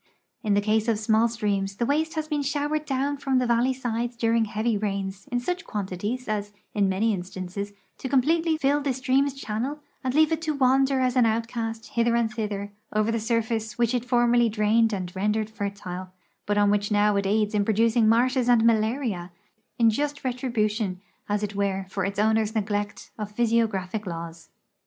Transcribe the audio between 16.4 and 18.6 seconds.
Init on which it now aids in producing marshes